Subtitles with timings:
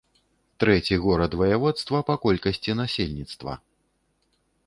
[0.61, 3.53] Трэці горад ваяводства па колькасці насельніцтва.